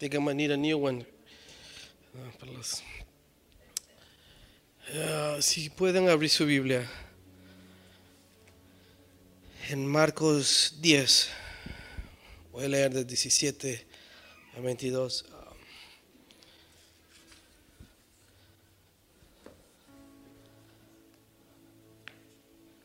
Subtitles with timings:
[0.00, 1.04] think I might need a new one.
[5.40, 6.88] Si pueden abrir su Biblia.
[9.68, 11.28] En Marcos 10.
[12.50, 13.86] Voy a leer de 17
[14.56, 15.26] a 22.
[15.32, 15.52] Ah.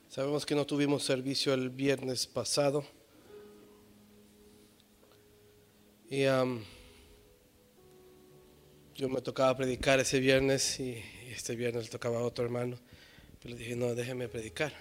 [0.10, 2.86] Sabemos que no tuvimos servicio el viernes pasado.
[6.10, 6.64] Y am,
[8.96, 12.80] yo me tocaba predicar ese viernes y, este viernes le tocaba a otro hermano.
[13.42, 14.72] Pero le dije, no, déjeme predicar.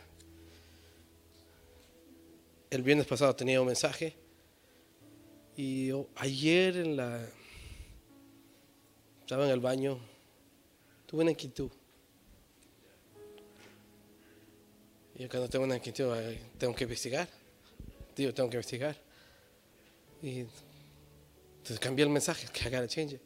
[2.71, 4.15] El viernes pasado tenía un mensaje
[5.57, 7.27] y ayer en la
[9.21, 9.99] estaba en el baño,
[11.07, 11.71] tuve una inquietud.
[15.17, 16.13] Yo cuando tengo una inquietud
[16.59, 17.29] tengo que investigar.
[18.15, 18.97] Digo, tengo que investigar.
[20.23, 20.41] Y
[21.59, 23.19] entonces cambié el mensaje, que I gotta change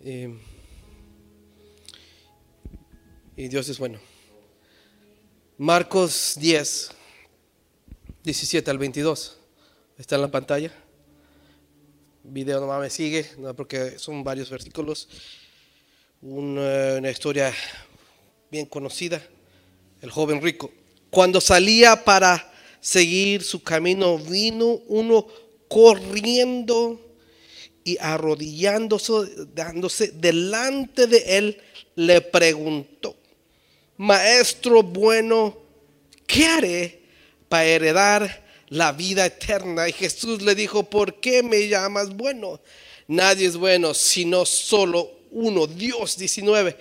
[0.00, 0.30] it.
[3.36, 3.98] Y, Dios es bueno.
[5.58, 6.90] Marcos 10,
[8.24, 9.38] 17 al 22.
[9.98, 10.72] Está en la pantalla.
[12.22, 15.08] Video nomás me sigue, no, porque son varios versículos.
[16.22, 17.52] Una, una historia
[18.50, 19.22] bien conocida.
[20.00, 20.70] El joven rico.
[21.10, 25.26] Cuando salía para seguir su camino, vino uno
[25.68, 27.05] corriendo
[27.86, 29.12] y arrodillándose,
[29.54, 31.62] dándose delante de él,
[31.94, 33.16] le preguntó,
[33.96, 35.56] Maestro bueno,
[36.26, 37.00] ¿qué haré
[37.48, 39.88] para heredar la vida eterna?
[39.88, 42.60] Y Jesús le dijo, ¿por qué me llamas bueno?
[43.06, 46.76] Nadie es bueno, sino solo uno, Dios 19.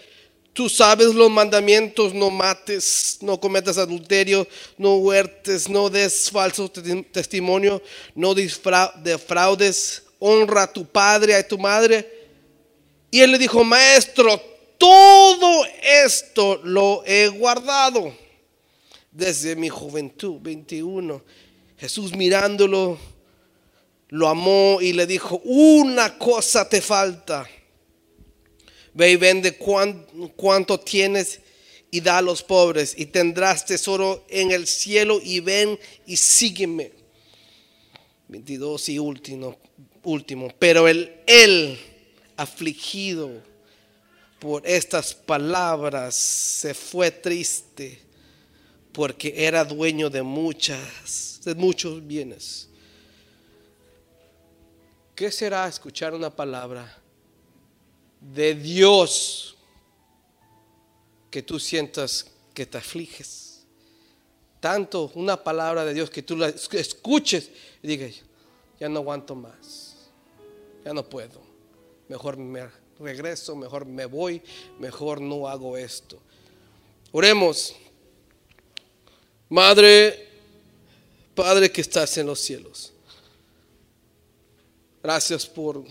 [0.53, 4.47] Tú sabes los mandamientos, no mates, no cometas adulterio,
[4.77, 7.81] no huertes, no des falso te- testimonio,
[8.15, 12.27] no defraudes, honra a tu padre y a tu madre.
[13.11, 14.41] Y él le dijo, maestro,
[14.77, 18.13] todo esto lo he guardado
[19.11, 21.23] desde mi juventud, 21.
[21.77, 22.97] Jesús mirándolo,
[24.09, 27.47] lo amó y le dijo, una cosa te falta.
[28.93, 31.41] Ve y vende cuanto tienes
[31.91, 36.91] y da a los pobres y tendrás tesoro en el cielo y ven y sígueme.
[38.27, 39.57] 22 y último,
[40.05, 40.49] último.
[40.57, 41.77] Pero el, él,
[42.37, 43.31] afligido
[44.39, 48.05] por estas palabras, se fue triste
[48.95, 52.69] porque era dueño de muchas, de muchos bienes.
[55.13, 56.97] ¿Qué será escuchar una palabra
[58.21, 59.57] de Dios
[61.29, 63.65] que tú sientas que te afliges?
[64.61, 67.51] Tanto una palabra de Dios que tú la escuches
[67.83, 68.15] y digas,
[68.79, 69.84] ya no aguanto más,
[70.85, 71.41] ya no puedo,
[72.07, 72.69] mejor me
[72.99, 74.41] regreso, mejor me voy,
[74.79, 76.19] mejor no hago esto.
[77.11, 77.75] Oremos.
[79.49, 80.29] Madre,
[81.33, 82.93] Padre que estás en los cielos.
[85.01, 85.83] Gracias por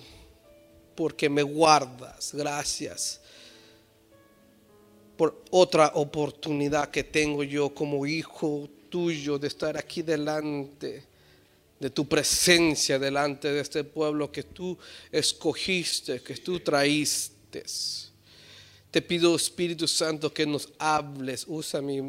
[0.95, 2.33] porque me guardas.
[2.33, 3.21] Gracias
[5.17, 11.14] por otra oportunidad que tengo yo como hijo tuyo de estar aquí delante
[11.79, 14.79] de tu presencia, delante de este pueblo que tú
[15.11, 17.65] escogiste, que tú traíste.
[18.91, 21.45] Te pido, Espíritu Santo, que nos hables.
[21.49, 22.01] Usa mi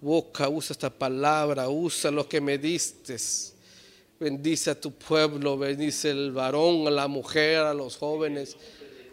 [0.00, 3.16] boca, usa esta palabra, usa lo que me diste.
[4.20, 8.56] Bendice a tu pueblo, bendice el varón, a la mujer, a los jóvenes,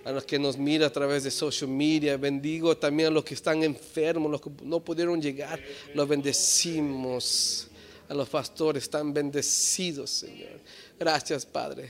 [0.05, 2.17] a los que nos mira a través de social media.
[2.17, 5.61] Bendigo también a los que están enfermos, los que no pudieron llegar.
[5.93, 7.69] Los bendecimos.
[8.09, 10.59] A los pastores están bendecidos, Señor.
[10.99, 11.89] Gracias, Padre.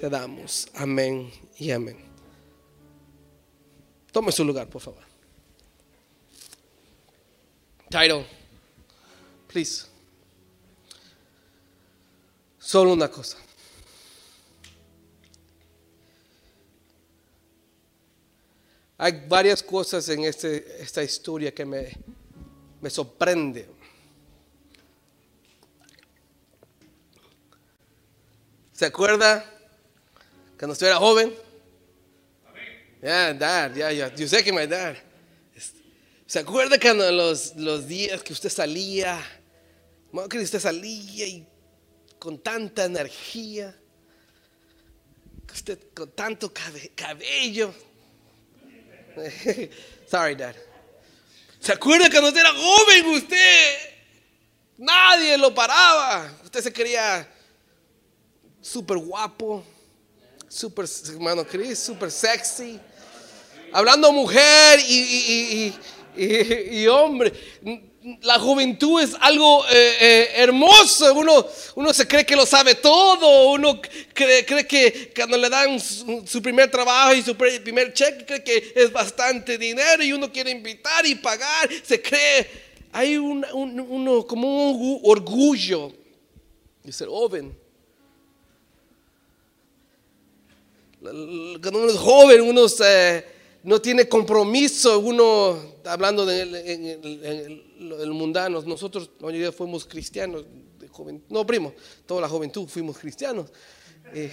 [0.00, 0.68] Te damos.
[0.74, 1.98] Amén y amén.
[4.12, 5.02] Tome su lugar, por favor.
[7.90, 8.26] Title,
[9.46, 9.86] please.
[12.58, 13.38] Solo una cosa.
[18.98, 21.92] Hay varias cosas en este, esta historia que me,
[22.80, 23.75] me sorprende.
[28.76, 29.42] ¿Se acuerda
[30.58, 31.34] cuando usted era joven?
[33.02, 34.14] Ya, dad, ya, ya.
[34.14, 34.94] Yo sé que me dad.
[36.26, 39.18] ¿Se acuerda cuando los, los días que usted salía?
[40.28, 41.46] que usted salía y
[42.18, 43.74] con tanta energía,
[45.52, 47.74] usted con tanto cabe- cabello.
[50.10, 50.54] Sorry, Dad.
[51.60, 53.06] ¿Se acuerda cuando usted era joven?
[53.06, 53.76] Usted,
[54.76, 56.30] nadie lo paraba.
[56.44, 57.26] Usted se quería
[58.66, 59.62] súper guapo,
[60.48, 62.78] Super, hermano Chris, super sexy.
[63.72, 65.74] Hablando mujer y,
[66.16, 67.32] y, y, hombre
[68.22, 71.12] la juventud es algo eh, eh, hermoso.
[71.14, 73.50] Uno, uno se cree que lo sabe todo.
[73.50, 73.80] Uno
[74.14, 78.92] cree, que cuando le dan su, primer trabajo y su primer cheque, cree que es
[78.92, 81.68] bastante dinero y uno quiere invitar y pagar.
[81.82, 82.48] Se cree.
[82.92, 85.92] Hay un, uno como un orgullo
[86.88, 87.65] ser joven.
[91.60, 92.66] Cuando uno es joven, uno
[93.62, 94.98] no tiene compromiso.
[94.98, 97.62] Uno, hablando de, en,
[98.00, 100.44] el mundanos, nosotros la mayoría fuimos cristianos,
[101.28, 101.74] no primo,
[102.06, 103.50] toda la juventud fuimos cristianos.
[104.12, 104.30] Eh,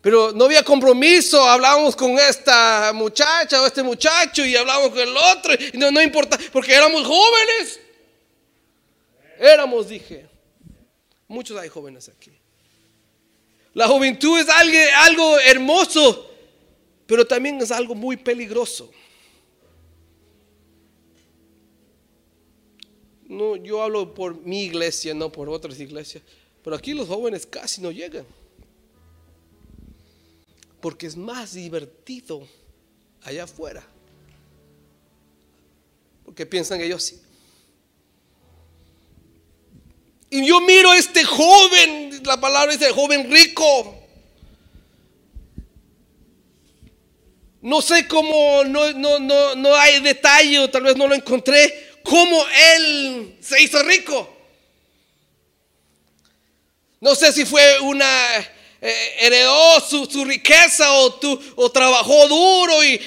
[0.00, 5.16] pero no había compromiso, hablábamos con esta muchacha o este muchacho y hablábamos con el
[5.16, 7.80] otro, no, no importa, porque éramos jóvenes.
[9.38, 10.28] Éramos, dije.
[11.26, 12.33] Muchos hay jóvenes aquí.
[13.74, 16.30] La juventud es algo, hermoso,
[17.06, 18.90] pero también es algo muy peligroso.
[23.26, 26.22] no, yo hablo por mi iglesia, no por otras iglesias,
[26.62, 28.24] pero aquí los jóvenes casi no llegan.
[30.80, 32.46] Porque es más divertido
[33.22, 33.82] allá afuera.
[36.24, 37.20] Porque piensan ellos sí.
[40.30, 44.00] Y yo miro a este joven, la palabra dice joven rico.
[47.62, 52.44] No sé cómo, no, no, no, no hay detalle, tal vez no lo encontré, cómo
[52.76, 54.30] él se hizo rico.
[57.00, 58.06] No sé si fue una,
[58.86, 61.18] eh, heredó su, riqueza o,
[61.56, 63.00] o, trabajó duro y,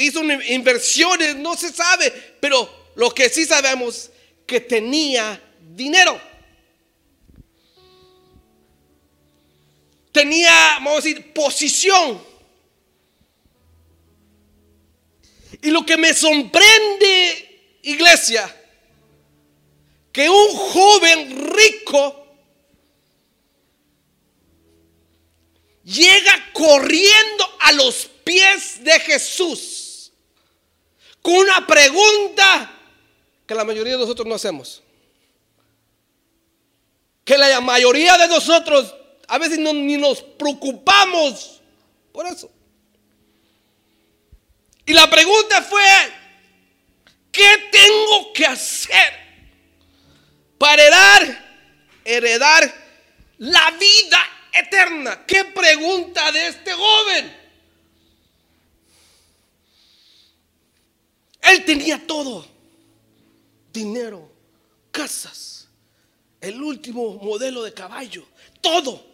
[0.00, 4.10] hizo inversiones, no se sabe, pero lo que sí sabemos
[4.46, 5.40] que tenía
[5.76, 6.20] dinero.
[10.12, 12.20] Tenía, vamos a decir, posición.
[15.62, 18.56] Y lo que me sorprende iglesia,
[20.12, 22.26] que un joven rico
[25.84, 30.12] llega corriendo a los pies de Jesús
[31.22, 32.78] con una pregunta
[33.46, 34.82] que la mayoría de nosotros no hacemos.
[37.24, 38.94] Que la mayoría de nosotros
[39.28, 41.60] a veces no, ni nos preocupamos
[42.12, 42.50] por eso.
[44.86, 45.84] Y la pregunta fue,
[47.30, 49.12] ¿Qué tengo que hacer
[50.58, 51.44] para heredar,
[52.04, 52.74] heredar
[53.38, 54.18] la vida
[54.52, 55.24] eterna?
[55.26, 57.36] ¿Qué pregunta de este joven?
[61.42, 62.48] Él tenía todo.
[63.72, 64.28] Dinero,
[64.90, 65.68] casas,
[66.40, 68.26] el último modelo de caballo,
[68.60, 69.08] todo.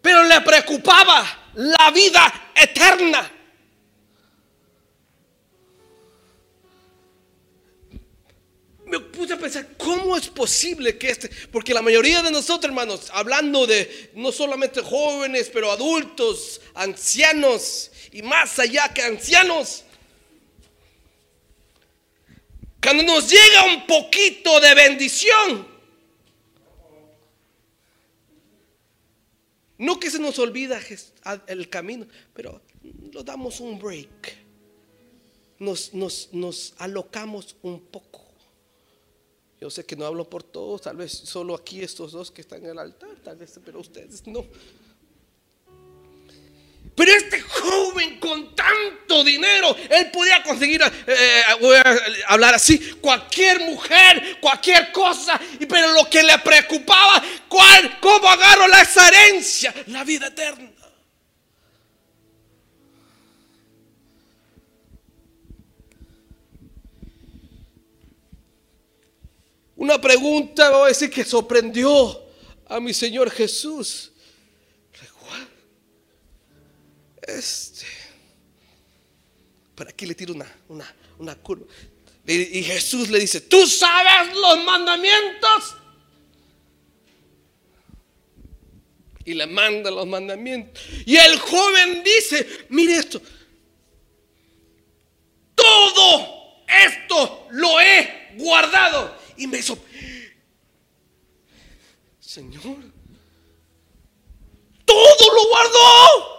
[0.00, 3.32] Pero le preocupaba la vida eterna.
[8.88, 13.10] me puse a pensar, ¿cómo es posible que este, porque la mayoría de nosotros, hermanos,
[13.12, 19.84] hablando de no solamente jóvenes, pero adultos, ancianos y más allá que ancianos,
[22.82, 25.66] cuando nos llega un poquito de bendición,
[29.78, 30.80] no que se nos olvida
[31.46, 32.60] el camino, pero
[33.12, 34.36] nos damos un break,
[35.58, 38.28] nos, nos, nos alocamos un poco.
[39.60, 42.64] Yo sé que no hablo por todos, tal vez solo aquí estos dos que están
[42.64, 44.46] en el altar, tal vez, pero ustedes no.
[46.98, 53.60] Pero este joven con tanto dinero, él podía conseguir, eh, voy a hablar así, cualquier
[53.60, 59.72] mujer, cualquier cosa, pero lo que le preocupaba, ¿cuál, ¿cómo agarro la esa herencia?
[59.86, 60.72] La vida eterna.
[69.76, 72.24] Una pregunta, voy a decir, que sorprendió
[72.66, 74.10] a mi Señor Jesús.
[77.28, 77.84] Este.
[79.74, 81.66] Para aquí le tiro una, una, una curva.
[82.26, 85.76] Y Jesús le dice, ¿tú sabes los mandamientos?
[89.24, 90.82] Y le manda los mandamientos.
[91.06, 93.20] Y el joven dice, mire esto,
[95.54, 99.78] todo esto lo he guardado y me hizo,
[102.20, 102.62] Señor,
[104.84, 106.37] todo lo guardó.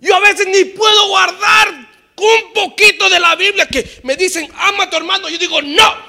[0.00, 1.86] Yo a veces ni puedo guardar
[2.16, 5.28] un poquito de la Biblia que me dicen, ama a tu hermano.
[5.28, 6.06] Yo digo, no.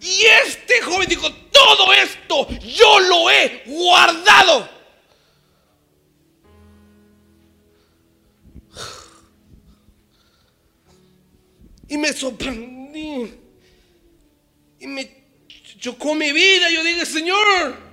[0.00, 4.68] Y este joven dijo, todo esto yo lo he guardado.
[11.88, 13.34] Y me sorprendí.
[14.78, 15.24] Y me
[15.78, 16.70] chocó mi vida.
[16.70, 17.89] Yo dije, Señor,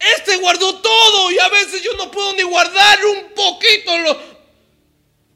[0.00, 4.16] este guardó todo y a veces yo no puedo ni guardar un poquito los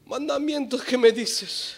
[0.05, 1.75] mandamientos que me dices.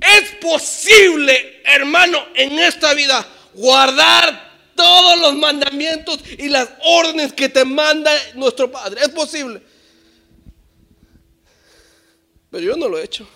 [0.00, 7.64] Es posible, hermano, en esta vida guardar todos los mandamientos y las órdenes que te
[7.64, 9.02] manda nuestro Padre.
[9.02, 9.62] Es posible.
[12.50, 13.26] Pero yo no lo he hecho.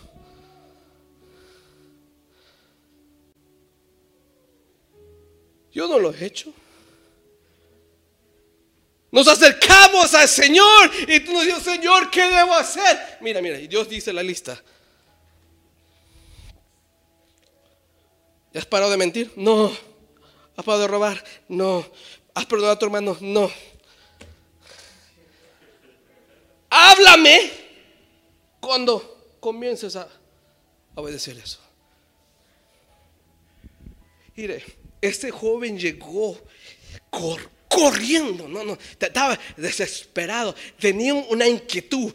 [5.72, 6.52] Yo no lo he hecho.
[9.10, 13.18] Nos acercamos al Señor y tú nos dices, Señor, ¿qué debo hacer?
[13.20, 14.62] Mira, mira, y Dios dice la lista.
[18.54, 19.32] ¿Has parado de mentir?
[19.36, 19.66] No.
[20.56, 21.24] ¿Has parado de robar?
[21.48, 21.88] No.
[22.34, 23.16] ¿Has perdonado a tu hermano?
[23.20, 23.50] No.
[26.70, 27.50] Háblame
[28.60, 30.08] cuando comiences a
[30.94, 31.60] obedecer eso.
[34.34, 34.64] Mire,
[35.00, 36.38] este joven llegó
[37.10, 37.57] corriendo,
[38.48, 42.12] no, no, estaba desesperado, tenía una inquietud,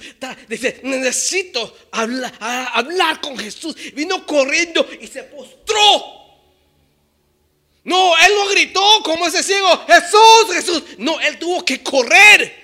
[0.47, 3.75] dice, necesito hablar, hablar con Jesús.
[3.93, 6.21] Vino corriendo y se postró.
[7.85, 10.83] No, él no gritó como ese ciego, Jesús, Jesús.
[10.97, 12.63] No, él tuvo que correr.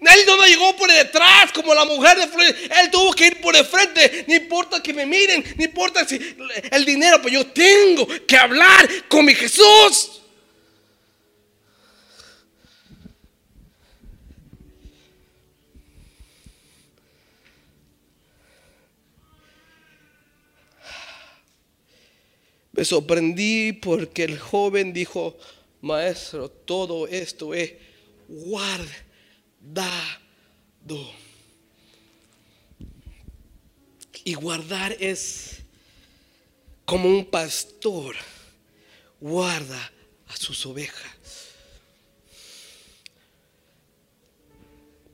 [0.00, 2.54] Él no llegó por detrás como la mujer de Flores.
[2.80, 4.24] Él tuvo que ir por el frente.
[4.26, 6.18] No importa que me miren, no importa si
[6.70, 10.22] el dinero, pues yo tengo que hablar con mi Jesús.
[22.76, 25.36] Me sorprendí porque el joven dijo,
[25.80, 27.72] maestro, todo esto es
[28.28, 28.86] guardado.
[34.24, 35.62] Y guardar es
[36.84, 38.14] como un pastor
[39.20, 39.92] guarda
[40.26, 41.12] a sus ovejas.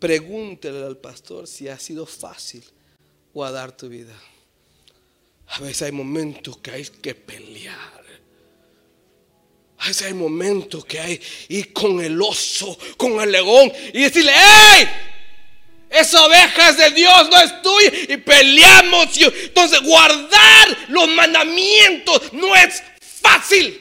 [0.01, 2.65] Pregúntele al pastor si ha sido fácil
[3.33, 4.21] guardar tu vida.
[5.53, 7.93] A veces hay momentos que hay que pelear.
[9.79, 14.33] A veces hay momentos que hay ir con el oso, con el león y decirle,
[14.33, 14.89] ¡Ey!
[15.91, 17.91] Esa oveja es de Dios, no es tuya.
[18.09, 19.09] Y peleamos.
[19.19, 22.83] Entonces, guardar los mandamientos no es
[23.21, 23.79] fácil.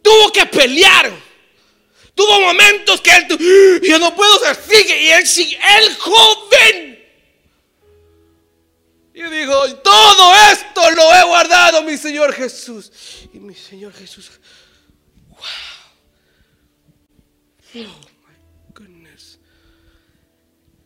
[0.00, 1.10] Tuvo que pelear.
[2.14, 5.02] Tuvo momentos que él, yo no puedo ser, sigue.
[5.02, 6.87] Y él el joven
[9.26, 12.92] y dijo, todo esto lo he guardado, mi Señor Jesús.
[13.32, 14.30] Y mi Señor Jesús,
[15.28, 15.38] wow.
[17.74, 18.34] Oh, my
[18.74, 19.38] goodness.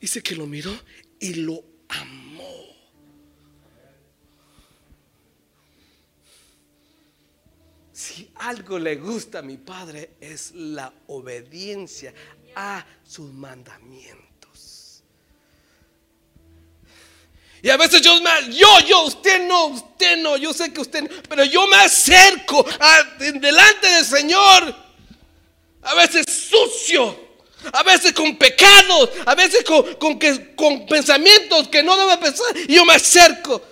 [0.01, 0.73] Dice que lo miró
[1.21, 2.33] y lo amó.
[7.93, 12.12] Si algo le gusta a mi Padre es la obediencia
[12.57, 14.32] a sus mandamientos.
[17.62, 18.19] Y a veces yo,
[18.50, 22.66] yo, yo, usted no, usted no, yo sé que usted no, pero yo me acerco
[22.81, 24.75] a, delante del Señor.
[25.83, 27.16] A veces sucio,
[27.73, 30.19] a veces con pecados, a veces con,
[30.57, 32.47] con pensamientos que no debo pensar.
[32.69, 33.62] Y yo me acerco.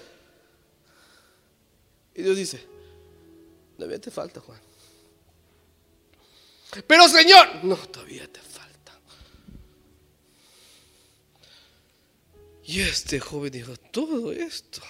[2.14, 2.64] Y Dios dice,
[3.76, 4.60] todavía te falta, Juan.
[6.86, 8.59] Pero Señor, no, todavía te falta.
[12.70, 14.80] Y este joven dijo, todo esto,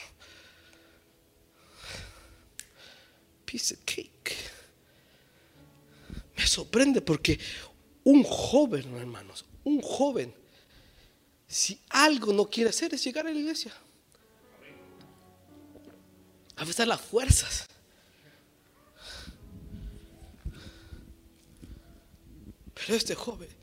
[3.47, 4.37] piece of cake.
[6.37, 7.41] Me sorprende porque
[8.05, 10.35] un joven, hermanos, un joven,
[11.49, 13.73] si algo no quiere hacer es llegar a la iglesia.
[16.57, 17.67] A veces las fuerzas.
[22.75, 23.60] Pero este joven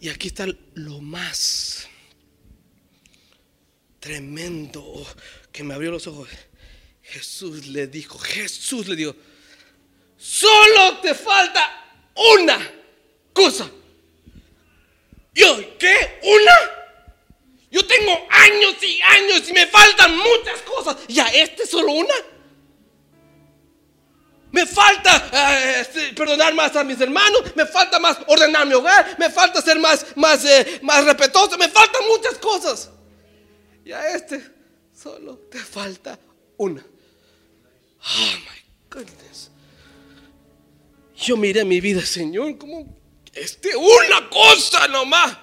[0.00, 1.86] Y aquí está lo más
[3.98, 5.06] tremendo
[5.52, 6.28] que me abrió los ojos.
[7.02, 9.14] Jesús le dijo, Jesús le dijo,
[10.16, 12.72] solo te falta una
[13.34, 13.70] cosa.
[15.34, 16.18] Yo, ¿qué?
[16.22, 16.80] ¿Una?
[17.70, 20.96] Yo tengo años y años y me faltan muchas cosas.
[21.08, 22.14] ¿Ya este es solo una?
[24.52, 29.16] Me falta eh, este, perdonar más a mis hermanos, me falta más ordenar mi hogar,
[29.18, 32.90] me falta ser más, más, eh, más respetuoso, me faltan muchas cosas.
[33.84, 34.60] Y a este
[35.02, 36.18] Solo te falta
[36.58, 36.84] una.
[36.84, 39.50] Oh my goodness.
[41.16, 42.98] Yo miré mi vida, Señor, como
[43.32, 45.38] este una cosa nomás.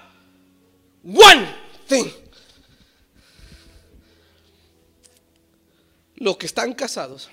[1.02, 1.52] One
[1.88, 2.08] thing.
[6.14, 7.28] Los que están casados.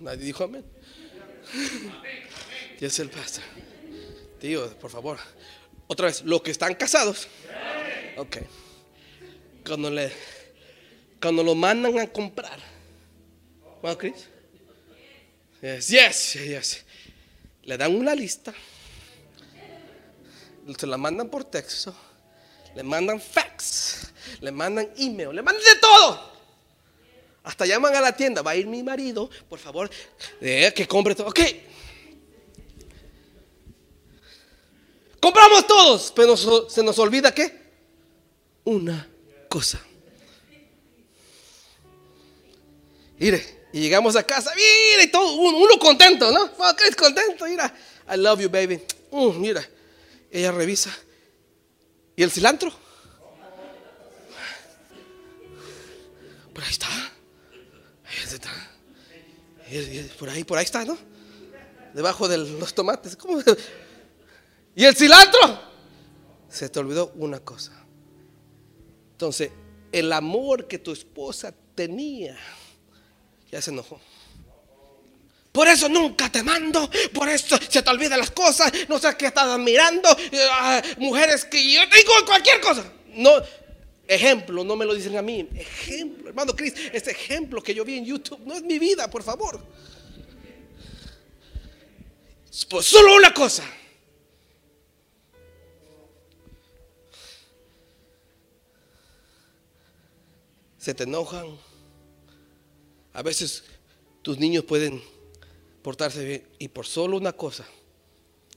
[0.00, 0.64] Nadie dijo amén.
[2.78, 3.44] Dios el pastor.
[4.40, 5.18] Tío, por favor.
[5.86, 7.28] Otra vez, los que están casados.
[8.16, 8.38] Ok.
[9.66, 10.12] Cuando le
[11.20, 12.58] cuando lo mandan a comprar.
[13.82, 14.28] ¿Bueno, Chris?
[15.60, 16.84] Yes, yes, yes.
[17.64, 18.54] Le dan una lista.
[20.78, 21.94] Se la mandan por texto.
[22.74, 24.12] Le mandan fax.
[24.40, 25.34] Le mandan email.
[25.34, 25.79] Le mandan de.
[27.42, 28.42] Hasta llaman a la tienda.
[28.42, 29.30] Va a ir mi marido.
[29.48, 29.90] Por favor,
[30.40, 31.28] eh, que compre todo.
[31.28, 31.40] Ok.
[35.20, 36.12] Compramos todos.
[36.14, 37.60] Pero se nos olvida que
[38.64, 39.08] una
[39.48, 39.80] cosa.
[43.18, 46.50] Mire, y llegamos a casa, mire, todo, uno, contento, ¿no?
[46.74, 47.44] ¿Qué contento?
[47.44, 47.72] Mira,
[48.12, 48.82] I love you, baby.
[49.10, 49.68] Mm, mira,
[50.30, 50.90] ella revisa.
[52.16, 52.72] ¿Y el cilantro?
[56.54, 56.88] Por ahí está.
[60.18, 60.98] Por ahí, por ahí está, ¿no?
[61.94, 63.16] Debajo de los tomates.
[64.74, 65.60] ¿Y el cilantro?
[66.48, 67.72] Se te olvidó una cosa.
[69.12, 69.50] Entonces,
[69.92, 72.38] el amor que tu esposa tenía
[73.50, 74.00] ya se enojó.
[75.52, 79.26] Por eso nunca te mando, por eso se te olvidan las cosas, no sé qué
[79.26, 80.08] estás mirando,
[80.52, 82.84] ah, mujeres que yo digo cualquier cosa.
[83.14, 83.32] No,
[84.10, 87.98] ejemplo, no me lo dicen a mí, ejemplo, hermano Cris, este ejemplo que yo vi
[87.98, 89.64] en YouTube no es mi vida, por favor.
[92.68, 93.64] Pues solo una cosa.
[100.76, 101.56] Se te enojan
[103.12, 103.64] a veces
[104.22, 105.02] tus niños pueden
[105.82, 107.66] portarse bien y por solo una cosa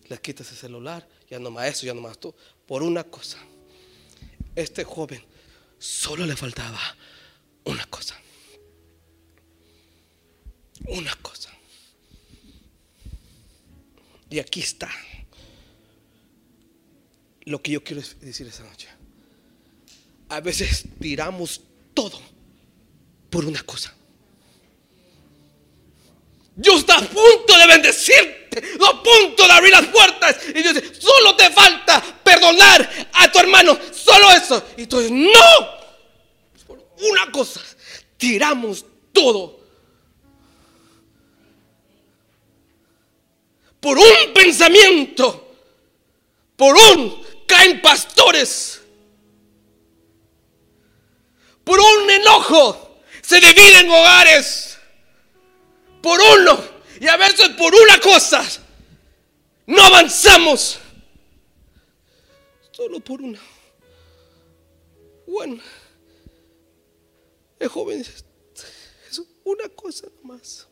[0.07, 2.33] les quitas el celular, ya no más eso, ya no más tú,
[2.65, 3.37] por una cosa.
[4.55, 5.32] Este joven
[5.83, 6.79] solo le faltaba
[7.65, 8.17] una cosa.
[10.87, 11.49] Una cosa.
[14.29, 14.89] Y aquí está
[17.45, 18.87] lo que yo quiero decir esta noche.
[20.29, 21.59] A veces tiramos
[21.93, 22.21] todo
[23.29, 23.93] por una cosa.
[26.55, 30.37] Dios está a punto de bendecirte, a punto de abrir las puertas.
[30.49, 34.63] Y Dios dice, solo te falta perdonar a tu hermano, solo eso.
[34.77, 37.61] Y tú dices, no, por una cosa,
[38.17, 39.59] tiramos todo.
[43.79, 45.55] Por un pensamiento,
[46.55, 48.81] por un, caen pastores.
[51.63, 54.77] Por un enojo, se dividen hogares
[56.03, 58.43] por uno y a veces por una cosa
[59.65, 60.79] no avanzamos.
[62.71, 63.39] Solo por una.
[65.27, 65.61] Bueno,
[67.59, 68.25] el joven es
[69.43, 70.67] una cosa más,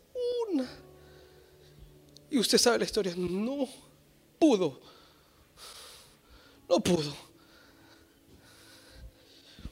[0.50, 0.70] una.
[2.30, 3.68] Y usted sabe la historia, no
[4.40, 4.82] pudo,
[6.68, 7.16] no pudo.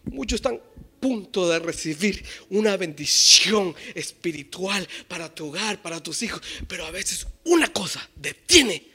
[0.06, 0.62] Muchos están
[1.00, 6.42] punto de recibir una bendición espiritual para tu hogar, para tus hijos.
[6.68, 8.86] Pero a veces una cosa detiene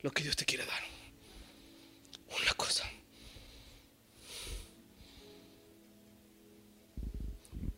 [0.00, 0.82] lo que Dios te quiere dar.
[2.40, 2.88] Una cosa.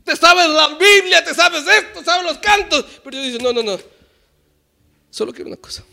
[0.04, 2.84] Te sabes la Biblia, te sabes esto, sabes los cantos.
[3.02, 3.78] Pero Dios dice, no, no, no.
[5.10, 5.84] Solo quiero una cosa.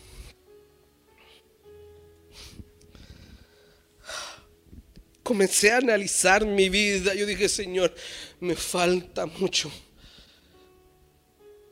[5.24, 7.14] Comencé a analizar mi vida.
[7.14, 7.92] Yo dije, Señor,
[8.38, 9.72] me falta mucho.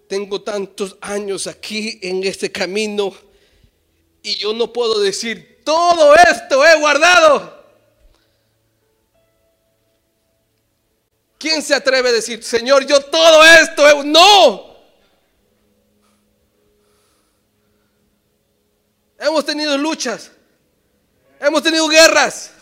[0.09, 3.15] Tengo tantos años aquí en este camino
[4.23, 7.62] y yo no puedo decir, todo esto he guardado.
[11.38, 14.05] ¿Quién se atreve a decir, Señor, yo todo esto he...
[14.05, 14.73] No.
[19.19, 20.31] Hemos tenido luchas.
[21.41, 22.53] Hemos tenido guerras.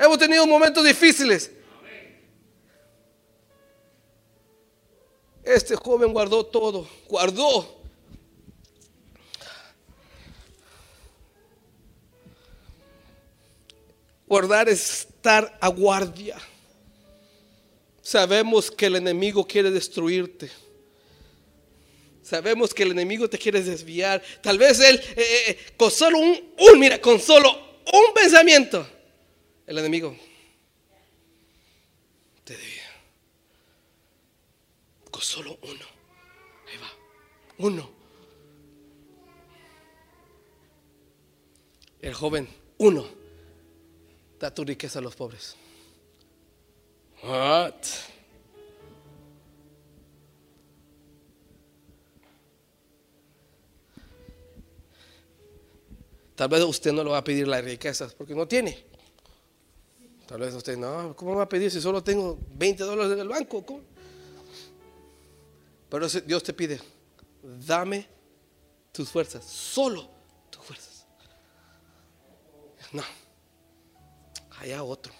[0.00, 1.50] Hemos tenido momentos difíciles.
[5.44, 7.82] Este joven guardó todo, guardó.
[14.26, 16.38] Guardar es estar a guardia.
[18.00, 20.50] Sabemos que el enemigo quiere destruirte.
[22.22, 24.22] Sabemos que el enemigo te quiere desviar.
[24.40, 27.50] Tal vez él, eh, eh, eh, con solo un, un, mira, con solo
[27.92, 28.86] un pensamiento,
[29.70, 30.16] el enemigo
[32.50, 32.82] parte de vida.
[35.10, 35.86] Con solo uno.
[36.68, 36.90] Ahí va.
[37.58, 37.90] Uno.
[42.00, 43.06] El joven, uno.
[44.40, 45.54] Da tu riqueza a los pobres.
[47.22, 47.84] What?
[56.34, 58.89] Tal vez usted no le va a pedir las riquezas porque no tiene.
[60.30, 63.18] Tal vez usted, no, ¿cómo me va a pedir si solo tengo 20 dólares en
[63.18, 63.64] el banco?
[65.88, 66.80] Pero Dios te pide,
[67.42, 68.06] dame
[68.92, 70.08] tus fuerzas, solo
[70.48, 71.04] tus fuerzas.
[72.92, 73.02] No,
[74.60, 75.12] allá otro.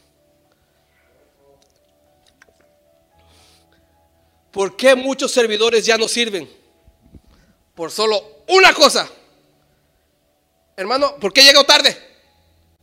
[4.52, 6.48] ¿Por qué muchos servidores ya no sirven?
[7.74, 9.10] Por solo una cosa.
[10.76, 12.09] Hermano, ¿por qué llego tarde?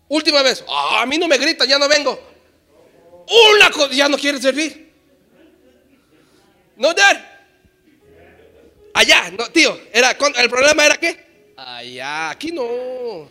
[0.10, 0.63] Última vez.
[0.67, 2.20] Ah, a mí no me gritan, ya no vengo.
[3.56, 4.93] Una cosa, ya no quiere servir.
[6.78, 7.38] No dar.
[8.93, 11.54] Allá, no, tío, era el problema era qué?
[11.56, 13.30] Allá, aquí no.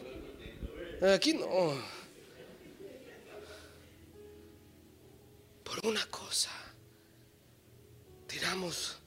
[1.14, 1.96] Aquí no.
[5.64, 6.50] Por una cosa.
[8.26, 8.98] Tiramos.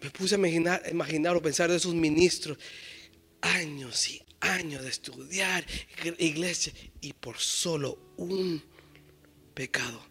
[0.00, 2.58] Me puse a imaginar, imaginar o pensar de esos ministros.
[3.44, 5.64] Años y años de estudiar
[6.18, 8.62] iglesia y por solo un
[9.54, 10.02] pecado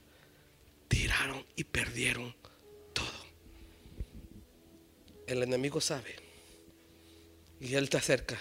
[0.87, 2.35] tiraron y perdieron
[2.93, 3.25] todo.
[5.27, 6.15] El enemigo sabe
[7.59, 8.39] y él te acerca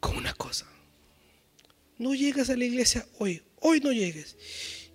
[0.00, 0.66] con una cosa.
[1.98, 4.36] No llegas a la iglesia hoy, hoy no llegues.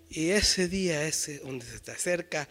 [0.10, 2.47] Y ese día, ese donde se te acerca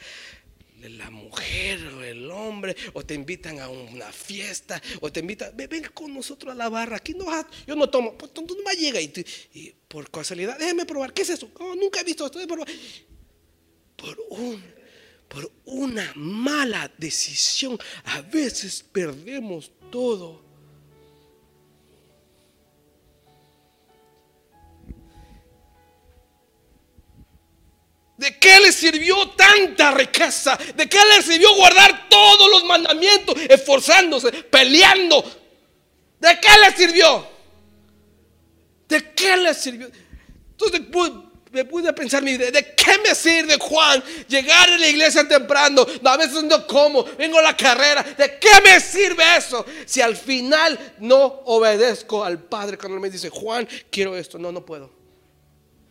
[0.88, 5.85] la mujer o el hombre, o te invitan a una fiesta, o te invitan, ven,
[5.93, 7.27] con nosotros a la barra, aquí no
[7.66, 9.12] yo no tomo, pues tú no llega y,
[9.55, 11.51] y, por casualidad, déjeme probar, ¿qué es eso?
[11.77, 12.69] Nunca he visto esto, probar.
[13.97, 14.62] Por un,
[15.29, 20.50] por una mala decisión, a veces perdemos todo.
[28.21, 30.59] ¿De qué le sirvió tanta riqueza?
[30.77, 35.25] ¿De qué le sirvió guardar todos los mandamientos, esforzándose, peleando?
[36.19, 37.27] ¿De qué le sirvió?
[38.87, 39.91] ¿De qué le sirvió?
[40.51, 40.83] Entonces
[41.51, 45.87] me pude pensar, ¿de qué me sirve Juan llegar a la iglesia temprano?
[46.05, 48.03] a veces no como, vengo a la carrera.
[48.03, 49.65] ¿De qué me sirve eso?
[49.87, 54.39] Si al final no obedezco al Padre cuando me dice, Juan, quiero esto.
[54.39, 54.93] No, no puedo.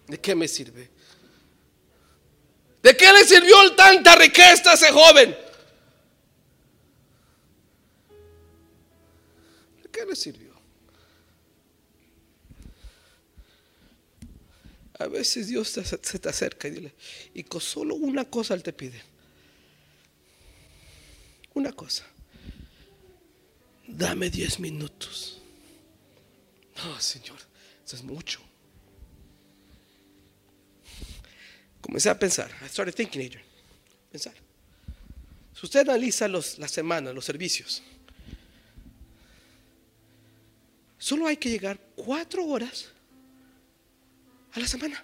[0.05, 0.98] ¿De qué me sirve?
[2.81, 5.35] ¿De qué le sirvió tanta riqueza a ese joven?
[9.83, 10.49] ¿De qué le sirvió?
[14.99, 16.93] A veces Dios se te acerca y dile,
[17.33, 19.01] y con solo una cosa Él te pide.
[21.53, 22.05] Una cosa.
[23.87, 25.41] Dame diez minutos.
[26.83, 27.39] No, Señor,
[27.85, 28.48] eso es mucho.
[31.81, 32.49] Comencé a pensar.
[32.63, 33.43] I started thinking, Adrian.
[34.11, 34.33] Pensar.
[35.53, 37.81] Si usted analiza los, la semana, los servicios,
[40.97, 42.89] solo hay que llegar cuatro horas
[44.53, 45.03] a la semana.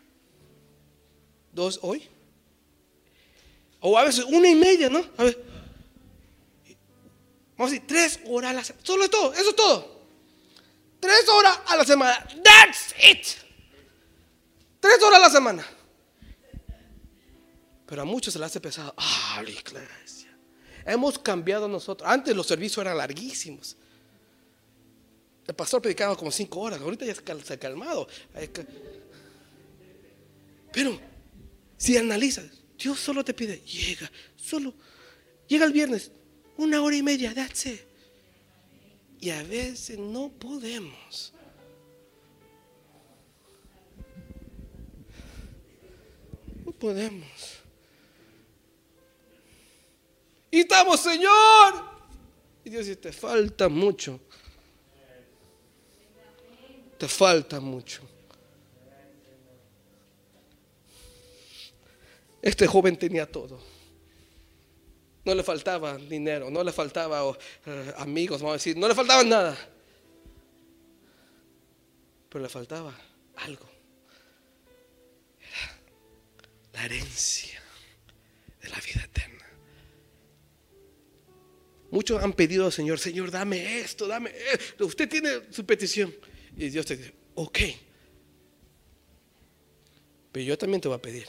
[1.52, 2.08] Dos hoy.
[3.80, 5.06] O a veces una y media, ¿no?
[5.18, 5.44] A ver.
[7.58, 8.86] Vamos a decir, tres horas a la semana.
[8.86, 9.96] Solo es todo, eso es todo.
[11.00, 12.28] Tres horas a la semana.
[12.44, 13.28] That's it.
[14.80, 15.66] Tres horas a la semana.
[17.86, 18.94] Pero a muchos se les hace pesado.
[18.98, 20.36] Ah, la iglesia.
[20.86, 22.10] Hemos cambiado nosotros.
[22.10, 23.76] Antes los servicios eran larguísimos.
[25.48, 26.82] El pastor predicaba como cinco horas.
[26.82, 28.08] Ahorita ya se ha calmado.
[30.72, 31.00] Pero
[31.78, 32.46] si analizas,
[32.78, 34.74] Dios solo te pide, llega, solo,
[35.48, 36.12] llega el viernes,
[36.58, 37.68] una hora y media, that's.
[39.20, 41.34] Y a veces no podemos.
[46.66, 47.65] No podemos.
[50.62, 51.84] Estamos, Señor.
[52.64, 54.20] Y Dios dice, te falta mucho.
[56.98, 58.02] Te falta mucho.
[62.42, 63.60] Este joven tenía todo.
[65.26, 69.24] No le faltaba dinero, no le faltaba eh, amigos, vamos a decir, no le faltaba
[69.24, 69.58] nada.
[72.30, 72.96] Pero le faltaba
[73.38, 73.68] algo.
[75.42, 75.80] Era
[76.74, 77.60] la herencia
[78.62, 79.35] de la vida eterna.
[81.92, 84.86] Muchos han pedido al Señor, Señor, dame esto, dame esto.
[84.86, 86.14] Usted tiene su petición.
[86.58, 87.60] Y Dios te dice, ok.
[90.32, 91.28] Pero yo también te voy a pedir.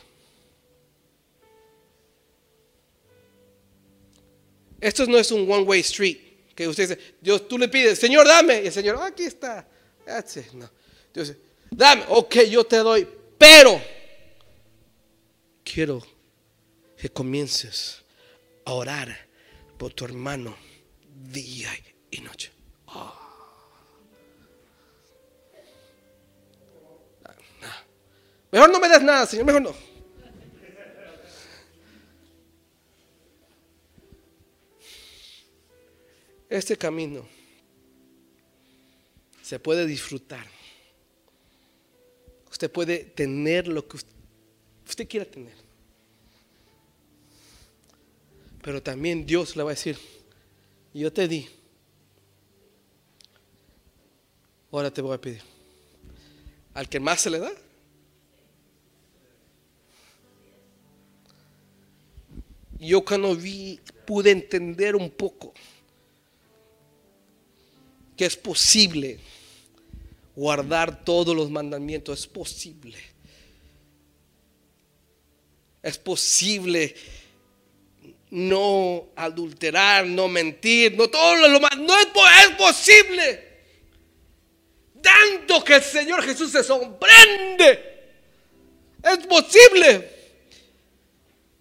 [4.81, 6.19] Esto no es un one-way street.
[6.55, 8.63] Que usted dice, Dios, tú le pides, Señor, dame.
[8.63, 9.69] Y el Señor, aquí está.
[10.55, 10.71] No.
[11.13, 11.41] Dios dice,
[11.71, 12.05] dame.
[12.09, 13.07] Ok, yo te doy.
[13.37, 13.81] Pero
[15.63, 16.05] quiero
[16.97, 18.03] que comiences
[18.65, 19.26] a orar
[19.77, 20.57] por tu hermano
[21.15, 21.71] día
[22.11, 22.53] y noche.
[28.53, 29.75] Mejor no me des nada, Señor, mejor no.
[36.49, 37.27] Este camino
[39.43, 40.47] se puede disfrutar.
[42.51, 43.99] Usted puede tener lo que
[44.87, 45.66] usted, quiera tener.
[48.67, 49.97] Pero también Dios le va a decir,
[50.93, 51.47] yo te di,
[54.73, 55.41] ahora te voy a pedir.
[56.75, 57.53] Al que más se le da,
[62.81, 65.55] yo cuando vi, pude entender un poco
[68.17, 69.21] que es posible
[70.35, 72.99] guardar todos los mandamientos, es posible.
[75.85, 76.97] Es posible
[78.37, 82.07] no adulterar, no mentir, no todo lo más, no es,
[82.59, 83.47] posible.
[85.01, 88.13] Tanto que el Señor Jesús se sorprende.
[89.03, 90.11] Es posible.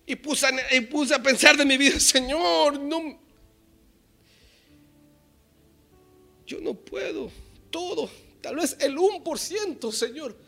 [0.06, 3.22] Y puse, y puse a pensar de mi vida, Señor, no,
[6.46, 7.32] yo no puedo
[7.72, 8.10] todo,
[8.42, 10.45] tal vez el 1%, Señor.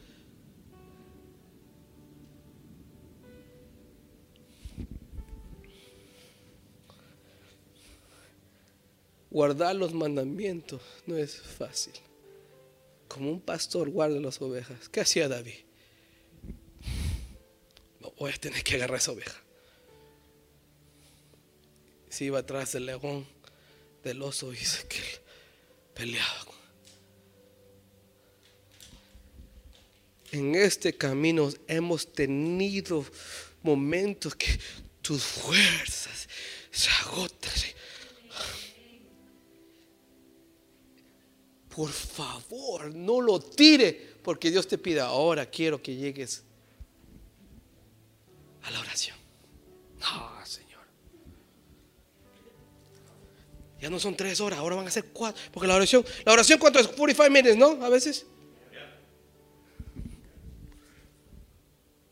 [9.30, 11.94] Guardar los mandamientos no es fácil.
[13.08, 14.90] Como un pastor guarda las ovejas.
[14.90, 15.54] ¿Qué hacía David?
[18.18, 19.48] Voy a tener que agarrar esa oveja
[22.18, 23.28] se iba atrás del león,
[24.04, 25.00] del oso, y dice que
[25.94, 26.46] peleaba.
[30.32, 33.06] En este camino hemos tenido
[33.62, 34.60] momentos que
[35.04, 36.28] tus fuerzas
[36.72, 37.37] se agotan.
[41.78, 46.42] Por favor, no lo tire, porque Dios te pida, ahora quiero que llegues
[48.64, 49.16] a la oración.
[50.00, 50.38] No,
[53.80, 55.40] Ya no son tres horas, ahora van a ser cuatro.
[55.52, 56.88] Porque la oración, la oración cuánto es?
[56.88, 57.86] 45 minutes, ¿no?
[57.86, 58.26] A veces.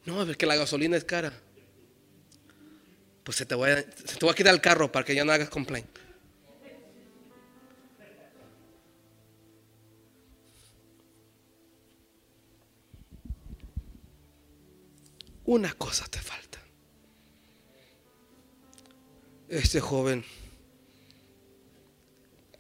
[0.06, 1.34] No, a ver que la gasolina es cara.
[3.24, 5.26] Pues se te, voy a, se te va a quitar el carro para que ya
[5.26, 6.05] no hagas complaint.
[15.46, 16.60] Una cosa te falta.
[19.48, 20.26] Este joven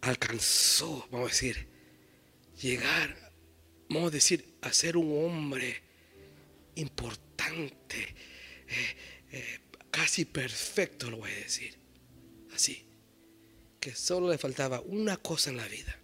[0.01, 1.67] alcanzó, vamos a decir,
[2.61, 3.33] llegar,
[3.89, 5.81] vamos a decir, a ser un hombre
[6.75, 8.15] importante,
[8.67, 8.97] eh,
[9.31, 11.75] eh, casi perfecto, lo voy a decir,
[12.53, 12.85] así,
[13.79, 15.99] que solo le faltaba una cosa en la vida.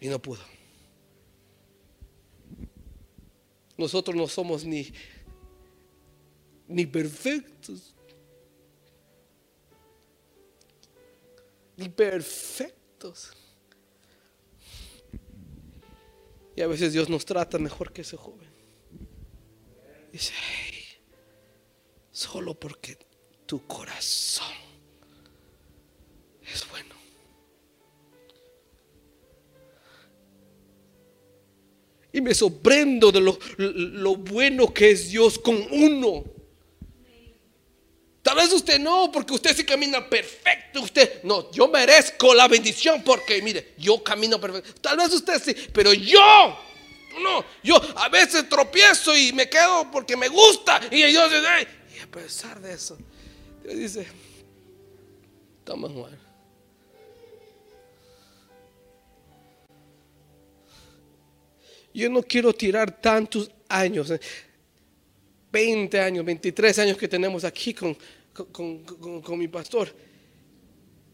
[0.00, 0.61] Y no pudo.
[3.76, 4.92] Nosotros no somos ni,
[6.68, 7.94] ni perfectos,
[11.76, 13.32] y perfectos.
[16.54, 18.50] Y a veces Dios nos trata mejor que ese joven.
[20.12, 20.34] Dice,
[22.10, 22.98] solo porque
[23.46, 24.54] tu corazón
[26.42, 26.91] es bueno.
[32.12, 36.24] Y me sorprendo de lo, lo bueno que es Dios con uno.
[38.22, 40.80] Tal vez usted no, porque usted sí camina perfecto.
[40.82, 44.80] Usted, no, yo merezco la bendición porque, mire, yo camino perfecto.
[44.80, 46.56] Tal vez usted sí, pero yo,
[47.20, 50.80] no, yo a veces tropiezo y me quedo porque me gusta.
[50.90, 52.96] Y Dios y a pesar de eso,
[53.64, 54.06] Dios dice,
[55.64, 56.31] toma Juan.
[61.94, 64.12] Yo no quiero tirar tantos años.
[65.52, 67.96] 20 años, 23 años que tenemos aquí con,
[68.32, 69.94] con, mi pastor,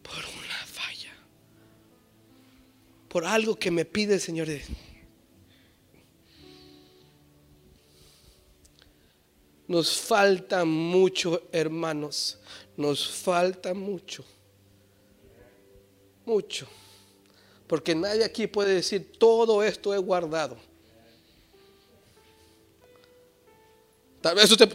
[0.01, 1.13] por una falla,
[3.09, 4.49] por algo que me pide el Señor.
[9.67, 12.39] Nos falta mucho, hermanos.
[12.77, 14.25] Nos falta mucho.
[16.25, 16.67] Mucho.
[17.67, 20.68] Porque nadie aquí puede decir, todo esto he guardado.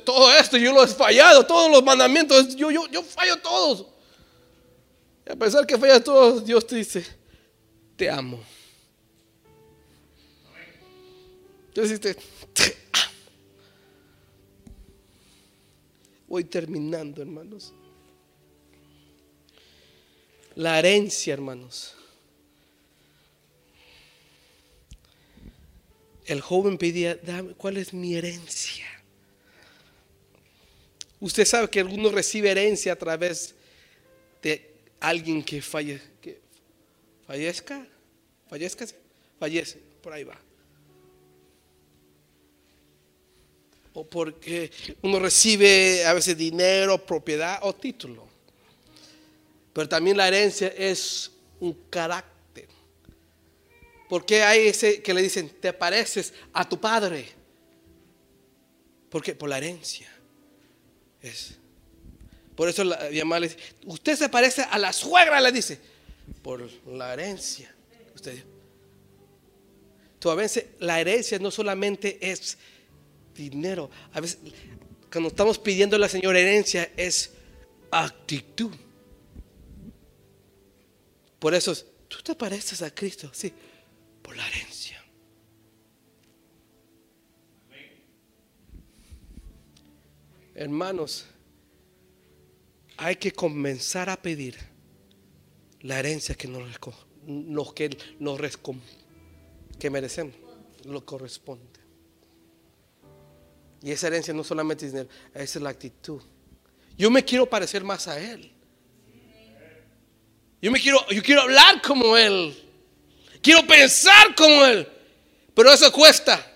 [0.03, 3.87] Todo esto yo lo he fallado, todos los mandamientos, yo, yo, yo fallo todos.
[5.25, 7.05] Y a pesar que fallas todos, Dios te dice,
[7.95, 8.43] te amo.
[11.73, 12.15] Dios dice,
[12.53, 13.11] te amo.
[16.27, 17.73] Voy terminando, hermanos.
[20.55, 21.95] La herencia, hermanos.
[26.25, 28.92] El joven pedía, dame, ¿cuál es mi herencia?
[31.23, 33.55] Usted sabe que alguno recibe herencia a través
[34.41, 36.41] de alguien que, falle, que
[37.25, 37.87] fallezca,
[38.49, 38.85] fallezca,
[39.39, 40.37] fallece, por ahí va.
[43.93, 44.69] O porque
[45.01, 48.27] uno recibe a veces dinero, propiedad o título.
[49.71, 51.31] Pero también la herencia es
[51.61, 52.67] un carácter.
[54.09, 57.29] ¿Por qué hay ese que le dicen, te pareces a tu padre?
[59.09, 60.12] Porque por la herencia.
[61.23, 61.55] Es.
[62.55, 65.79] Por eso la le dice, usted se parece a la suegra, le dice,
[66.43, 67.73] por la herencia.
[68.13, 68.43] Usted.
[70.19, 72.57] Tú, a veces la herencia no solamente es
[73.35, 74.37] dinero, a veces
[75.11, 77.31] cuando estamos pidiendo a la Señora herencia es
[77.91, 78.71] actitud.
[81.39, 81.75] Por eso,
[82.07, 83.51] tú te pareces a Cristo, sí,
[84.21, 84.72] por la herencia.
[90.55, 91.25] Hermanos,
[92.97, 94.57] hay que comenzar a pedir
[95.81, 96.63] la herencia que nos,
[97.73, 98.59] que nos
[99.79, 100.35] que merecemos,
[100.85, 101.79] lo corresponde.
[103.81, 106.21] Y esa herencia no solamente es esa es la actitud.
[106.97, 108.51] Yo me quiero parecer más a Él.
[110.61, 112.57] Yo me quiero, yo quiero hablar como Él.
[113.41, 114.87] Quiero pensar como Él.
[115.53, 116.52] Pero eso cuesta.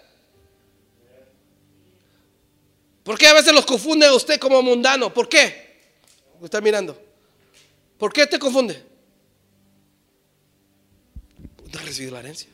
[3.08, 5.14] ¿Por qué a veces los confunde a usted como mundano?
[5.14, 5.94] ¿Por qué?
[6.44, 7.02] Está mirando.
[7.98, 8.84] ¿Por qué te confunde?
[11.72, 12.50] No recibido la herencia.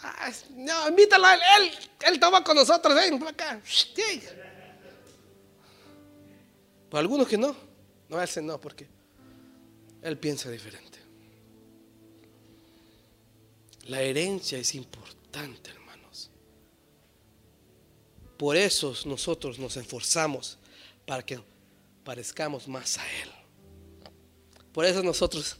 [0.00, 1.70] Ah, no, invítalo a él.
[2.00, 2.96] Él, toma con nosotros.
[2.96, 3.60] Ven acá.
[6.90, 7.54] Para algunos que no.
[8.08, 8.88] No, ese no, porque
[10.02, 10.98] él piensa diferente.
[13.84, 15.85] La herencia es importante, hermanos.
[18.36, 20.58] Por eso nosotros nos esforzamos
[21.06, 21.40] para que
[22.04, 23.30] parezcamos más a Él.
[24.72, 25.56] Por eso nosotros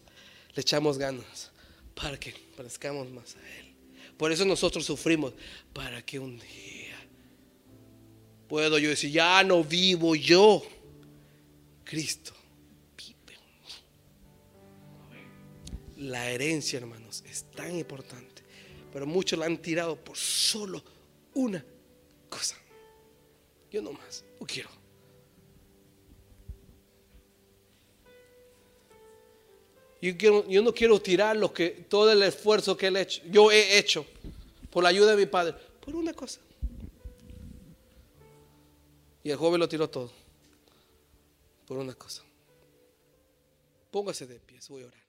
[0.55, 1.51] le echamos ganas
[1.95, 3.75] para que parezcamos más a Él.
[4.17, 5.33] Por eso nosotros sufrimos
[5.73, 6.97] para que un día
[8.49, 10.63] puedo yo decir, ya no vivo yo,
[11.85, 12.37] Cristo
[15.97, 18.43] La herencia, hermanos, es tan importante.
[18.93, 20.83] Pero muchos la han tirado por solo
[21.35, 21.65] una
[22.29, 22.57] cosa.
[23.71, 24.71] Yo no más, no quiero.
[30.01, 33.79] Yo, yo, no quiero tirar lo que todo el esfuerzo que él hecho, yo he
[33.79, 34.07] hecho
[34.71, 36.41] por la ayuda de mi padre, por una cosa.
[39.25, 40.13] Y el joven lo tiró todo
[41.67, 42.23] por una cosa.
[43.91, 45.06] Póngase de pie, voy a orar.